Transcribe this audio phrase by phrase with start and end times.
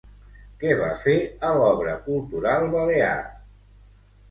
[0.63, 1.15] Què va fer
[1.51, 3.13] a l'Obra Cultural Balear?